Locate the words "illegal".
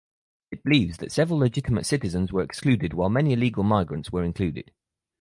3.33-3.61